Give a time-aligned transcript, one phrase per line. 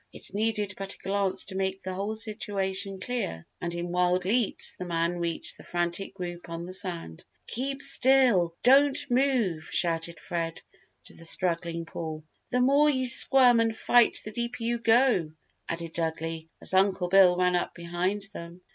[0.11, 4.73] It needed but a glance to make the whole situation clear, and in wild leaps
[4.75, 7.23] the man reached the frantic group on the sand.
[7.45, 10.59] "Keep still, don't move!" shouted Fred
[11.05, 12.23] to the struggling Paul.
[12.49, 15.33] "The more you squirm and fight the deeper you go!"
[15.69, 18.61] added Dudley, as Uncle Bill ran up behind them.